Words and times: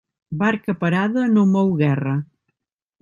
Barca 0.41 0.73
parada 0.83 1.21
no 1.35 1.43
mou 1.53 1.69
guerra. 1.83 2.15